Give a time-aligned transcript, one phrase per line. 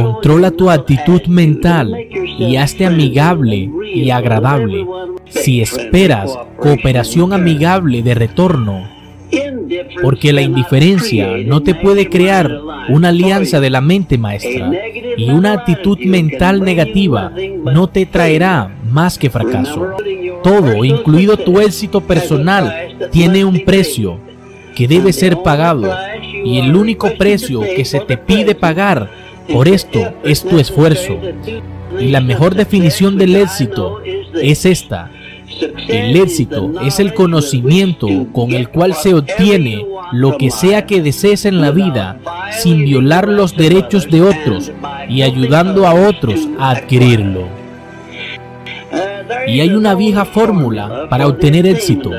[0.00, 1.94] Controla tu actitud mental
[2.38, 4.86] y hazte amigable y agradable.
[5.28, 8.88] Si esperas cooperación amigable de retorno,
[10.02, 14.70] porque la indiferencia no te puede crear una alianza de la mente maestra
[15.16, 17.32] y una actitud mental negativa
[17.64, 19.88] no te traerá más que fracaso.
[20.42, 24.18] Todo, incluido tu éxito personal, tiene un precio
[24.74, 25.92] que debe ser pagado
[26.44, 31.18] y el único precio que se te pide pagar por esto es tu esfuerzo.
[31.98, 34.00] Y la mejor definición del éxito
[34.40, 35.10] es esta.
[35.88, 41.46] El éxito es el conocimiento con el cual se obtiene lo que sea que desees
[41.46, 42.18] en la vida
[42.50, 44.70] sin violar los derechos de otros
[45.08, 47.48] y ayudando a otros a adquirirlo.
[49.46, 52.10] Y hay una vieja fórmula para obtener éxito.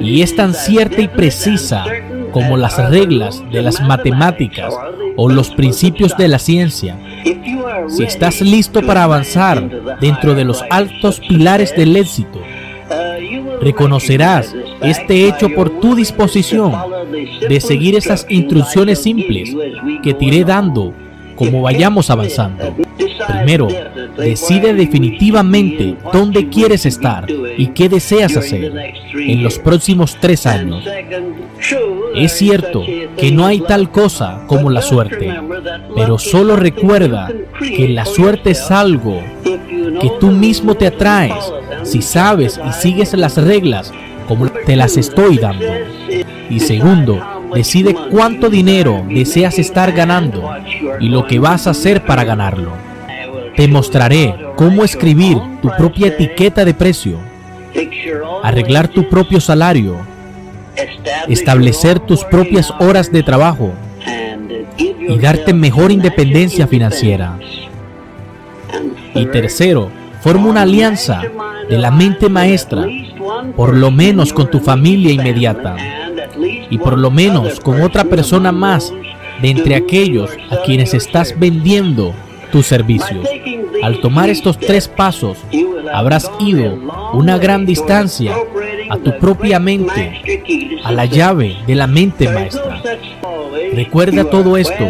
[0.00, 1.84] Y es tan cierta y precisa
[2.32, 4.74] como las reglas de las matemáticas
[5.16, 6.96] o los principios de la ciencia.
[7.88, 12.40] Si estás listo para avanzar dentro de los altos pilares del éxito,
[13.60, 16.72] reconocerás este hecho por tu disposición
[17.48, 19.54] de seguir esas instrucciones simples
[20.02, 20.94] que te iré dando
[21.38, 22.74] como vayamos avanzando.
[23.28, 23.68] Primero,
[24.16, 28.72] decide definitivamente dónde quieres estar y qué deseas hacer
[29.14, 30.84] en los próximos tres años.
[32.16, 32.82] Es cierto
[33.16, 35.32] que no hay tal cosa como la suerte,
[35.94, 41.52] pero solo recuerda que la suerte es algo que tú mismo te atraes
[41.84, 43.92] si sabes y sigues las reglas
[44.26, 45.66] como te las estoy dando.
[46.50, 50.50] Y segundo, decide cuánto dinero deseas estar ganando
[51.00, 52.72] y lo que vas a hacer para ganarlo.
[53.56, 57.18] Te mostraré cómo escribir tu propia etiqueta de precio,
[58.42, 59.96] arreglar tu propio salario,
[61.28, 63.72] establecer tus propias horas de trabajo
[64.76, 67.38] y darte mejor independencia financiera.
[69.14, 71.22] Y tercero, forma una alianza
[71.68, 72.86] de la mente maestra,
[73.56, 75.76] por lo menos con tu familia inmediata
[76.70, 78.92] y por lo menos con otra persona más
[79.40, 82.14] de entre aquellos a quienes estás vendiendo
[82.50, 83.28] tus servicios.
[83.82, 85.38] Al tomar estos tres pasos,
[85.92, 86.78] habrás ido
[87.12, 88.34] una gran distancia
[88.90, 92.82] a tu propia mente, a la llave de la mente maestra.
[93.72, 94.84] Recuerda todo esto,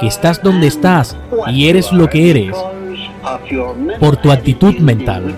[0.00, 1.16] que estás donde estás
[1.48, 2.56] y eres lo que eres
[4.00, 5.36] por tu actitud mental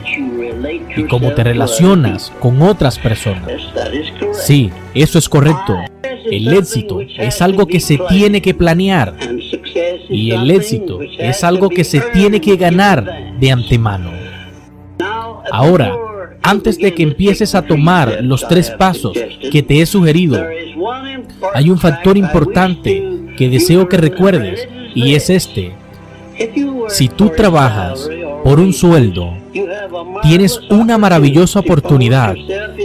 [0.96, 3.52] y cómo te relacionas con otras personas.
[4.32, 5.76] Sí, eso es correcto.
[6.31, 9.14] El éxito es algo que se tiene que planear
[10.08, 14.10] y el éxito es algo que se tiene que ganar de antemano.
[15.52, 15.96] Ahora,
[16.43, 19.16] antes de que empieces a tomar los tres pasos
[19.50, 20.44] que te he sugerido,
[21.54, 25.75] hay un factor importante que deseo que recuerdes y es este.
[26.88, 28.08] Si tú trabajas
[28.46, 29.34] por un sueldo,
[30.22, 32.37] tienes una maravillosa oportunidad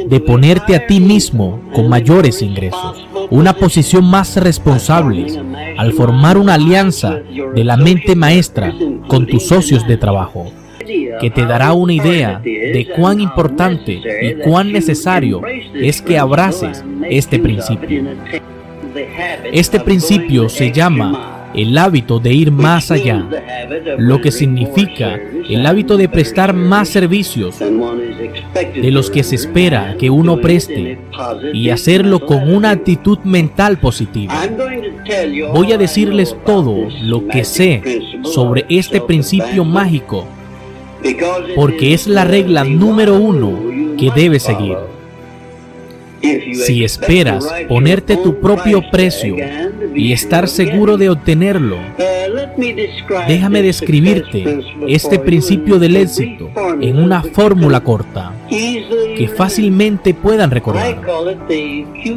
[0.07, 3.05] de ponerte a ti mismo con mayores ingresos.
[3.29, 5.27] una posición más responsable
[5.77, 7.19] al formar una alianza
[7.53, 8.73] de la mente maestra
[9.07, 10.51] con tus socios de trabajo,
[11.19, 15.43] que te dará una idea de cuán importante y cuán necesario
[15.75, 18.03] es que abraces este principio.
[19.53, 23.27] Este principio se llama el hábito de ir más allá,
[23.97, 25.19] lo que significa
[25.49, 30.99] el hábito de prestar más servicios de los que se espera que uno preste
[31.53, 34.33] y hacerlo con una actitud mental positiva.
[35.53, 40.27] Voy a decirles todo lo que sé sobre este principio mágico
[41.55, 43.59] porque es la regla número uno
[43.97, 44.77] que debes seguir.
[46.21, 49.35] Si esperas ponerte tu propio precio
[49.95, 51.77] y estar seguro de obtenerlo,
[53.27, 56.49] déjame describirte este principio del éxito
[56.79, 61.01] en una fórmula corta que fácilmente puedan recordar.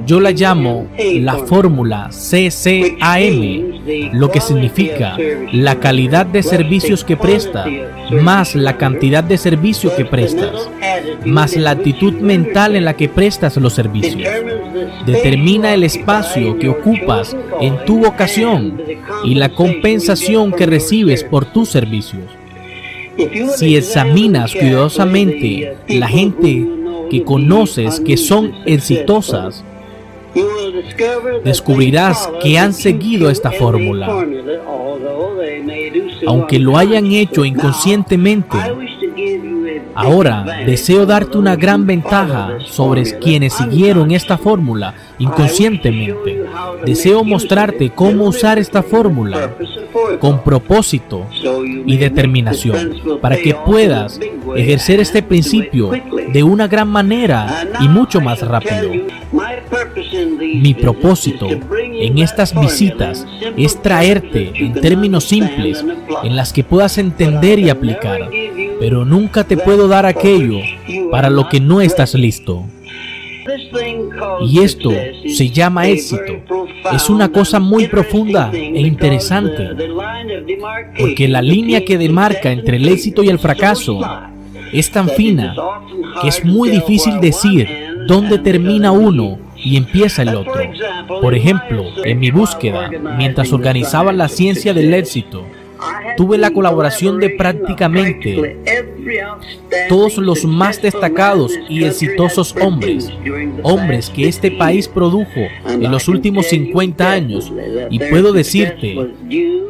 [0.06, 5.16] Yo la llamo la fórmula CCAM, lo que significa
[5.52, 7.68] la calidad de servicios que prestas
[8.10, 10.68] más la cantidad de servicio que prestas,
[11.24, 14.28] más la actitud mental en la que prestas los servicios
[15.06, 18.80] Determina el espacio que ocupas en tu vocación
[19.24, 19.50] y la
[20.56, 22.24] que recibes por tus servicios.
[23.56, 26.66] Si examinas cuidadosamente la gente
[27.10, 29.64] que conoces que son exitosas,
[31.44, 34.26] descubrirás que han seguido esta fórmula.
[36.26, 38.56] Aunque lo hayan hecho inconscientemente,
[39.94, 46.44] Ahora deseo darte una gran ventaja sobre quienes siguieron esta fórmula inconscientemente.
[46.84, 49.54] Deseo mostrarte cómo usar esta fórmula
[50.20, 51.26] con propósito
[51.86, 54.20] y determinación para que puedas
[54.56, 55.90] ejercer este principio
[56.32, 58.90] de una gran manera y mucho más rápido.
[60.40, 61.48] Mi propósito
[62.00, 63.26] en estas visitas
[63.56, 65.84] es traerte en términos simples
[66.22, 68.30] en las que puedas entender y aplicar,
[68.80, 70.58] pero nunca te puedo dar aquello
[71.10, 72.64] para lo que no estás listo.
[74.46, 74.90] Y esto
[75.26, 76.42] se llama éxito.
[76.92, 79.70] Es una cosa muy profunda e interesante,
[80.98, 84.00] porque la línea que demarca entre el éxito y el fracaso
[84.72, 85.54] es tan fina
[86.20, 87.68] que es muy difícil decir
[88.06, 90.60] dónde termina uno y empieza el otro.
[91.20, 95.44] Por ejemplo, en mi búsqueda, mientras organizaba la ciencia del éxito,
[96.16, 98.58] tuve la colaboración de prácticamente
[99.88, 103.10] todos los más destacados y exitosos hombres,
[103.62, 107.52] hombres que este país produjo en los últimos 50 años.
[107.90, 108.96] Y puedo decirte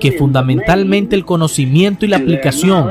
[0.00, 2.90] que fundamentalmente el conocimiento y la aplicación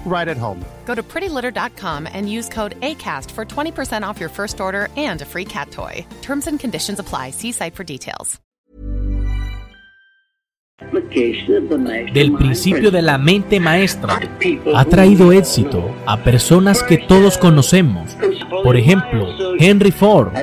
[0.05, 0.65] right at home.
[0.85, 5.25] Go to prettylitter.com and use code ACAST for 20% off your first order and a
[5.25, 6.05] free cat toy.
[6.21, 7.29] Terms and conditions apply.
[7.29, 8.41] See site for details.
[12.13, 14.19] Del principio de la mente maestra
[14.73, 18.17] ha traído éxito a personas que todos conocemos.
[18.63, 19.27] Por ejemplo,
[19.59, 20.33] Henry Ford.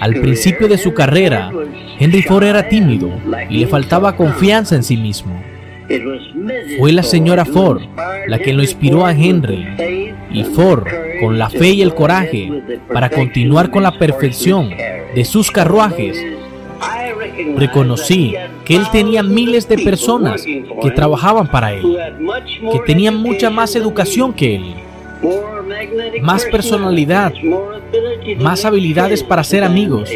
[0.00, 1.50] Al principio de su carrera,
[1.98, 3.10] Henry Ford era tímido
[3.50, 5.55] y le faltaba confianza en sí mismo.
[6.78, 7.82] Fue la señora Ford
[8.26, 10.86] la que lo inspiró a Henry y Ford,
[11.20, 12.50] con la fe y el coraje
[12.92, 16.22] para continuar con la perfección de sus carruajes,
[17.56, 21.96] reconocí que él tenía miles de personas que trabajaban para él,
[22.72, 24.74] que tenían mucha más educación que él,
[26.22, 27.32] más personalidad,
[28.38, 30.10] más habilidades para ser amigos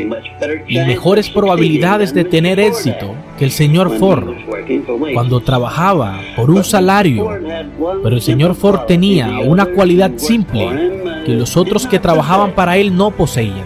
[0.68, 4.34] y mejores probabilidades de tener éxito que el señor Ford
[5.12, 7.28] cuando trabajaba por un salario.
[8.02, 12.96] Pero el señor Ford tenía una cualidad simple que los otros que trabajaban para él
[12.96, 13.64] no poseían.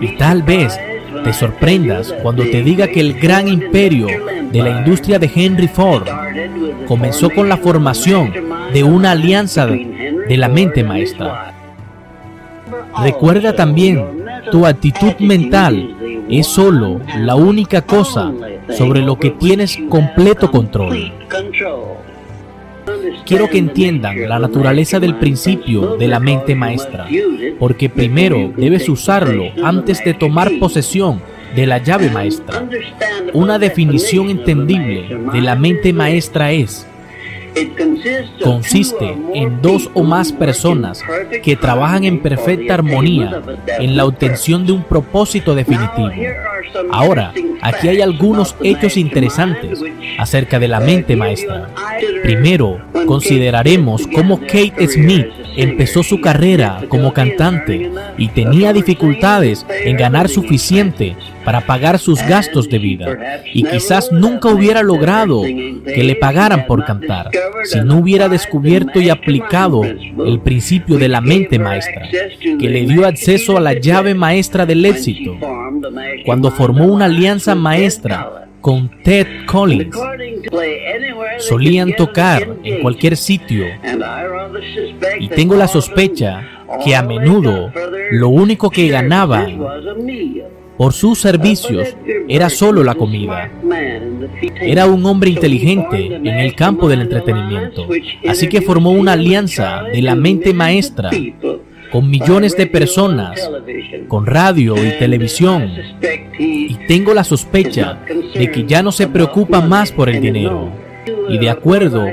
[0.00, 0.78] Y tal vez
[1.24, 4.08] te sorprendas cuando te diga que el gran imperio
[4.50, 6.06] de la industria de Henry Ford
[6.86, 8.32] comenzó con la formación
[8.72, 11.54] de una alianza de la mente maestra.
[13.02, 14.04] Recuerda también,
[14.50, 15.96] tu actitud mental
[16.28, 18.32] es solo la única cosa
[18.76, 21.12] sobre lo que tienes completo control.
[23.24, 27.06] Quiero que entiendan la naturaleza del principio de la mente maestra,
[27.58, 31.20] porque primero debes usarlo antes de tomar posesión
[31.54, 32.66] de la llave maestra.
[33.32, 36.86] Una definición entendible de la mente maestra es
[38.42, 41.02] consiste en dos o más personas
[41.42, 43.42] que trabajan en perfecta armonía
[43.78, 46.10] en la obtención de un propósito definitivo.
[46.90, 49.80] Ahora, aquí hay algunos hechos interesantes
[50.18, 51.68] acerca de la mente maestra.
[52.22, 55.26] Primero, consideraremos cómo Kate Smith
[55.56, 62.68] empezó su carrera como cantante y tenía dificultades en ganar suficiente para pagar sus gastos
[62.68, 67.30] de vida y quizás nunca hubiera logrado que le pagaran por cantar
[67.64, 73.06] si no hubiera descubierto y aplicado el principio de la mente maestra que le dio
[73.06, 75.36] acceso a la llave maestra del éxito
[76.24, 79.96] cuando formó una alianza maestra con Ted Collins.
[81.38, 83.66] Solían tocar en cualquier sitio
[85.18, 86.46] y tengo la sospecha
[86.84, 87.72] que a menudo
[88.10, 89.58] lo único que ganaban
[90.80, 91.94] por sus servicios
[92.26, 93.50] era solo la comida.
[94.62, 97.86] Era un hombre inteligente en el campo del entretenimiento,
[98.26, 101.10] así que formó una alianza de la mente maestra
[101.92, 103.50] con millones de personas,
[104.08, 105.70] con radio y televisión,
[106.38, 107.98] y tengo la sospecha
[108.34, 110.70] de que ya no se preocupa más por el dinero.
[111.28, 112.06] Y de acuerdo,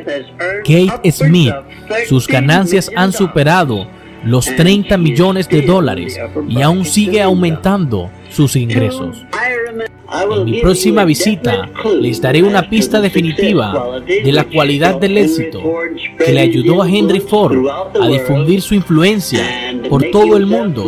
[0.66, 1.54] Kate Smith,
[2.10, 3.88] sus ganancias han superado
[4.24, 9.26] los 30 millones de dólares y aún sigue aumentando sus ingresos.
[10.32, 11.70] En mi próxima visita
[12.00, 15.62] les daré una pista definitiva de la cualidad del éxito
[16.18, 19.44] que le ayudó a Henry Ford a difundir su influencia
[19.90, 20.88] por todo el mundo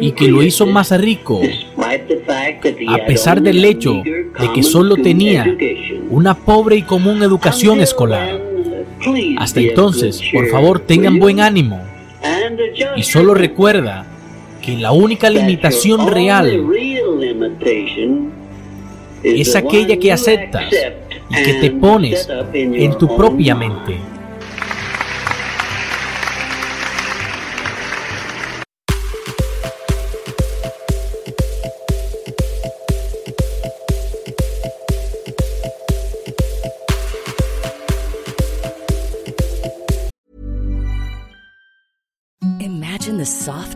[0.00, 1.40] y que lo hizo más rico
[2.88, 5.44] a pesar del hecho de que solo tenía
[6.08, 8.40] una pobre y común educación escolar.
[9.38, 11.89] Hasta entonces, por favor, tengan buen ánimo
[12.96, 14.06] y solo recuerda
[14.62, 16.66] que la única limitación real
[19.22, 20.72] es aquella que aceptas
[21.30, 23.96] y que te pones en tu propia mente.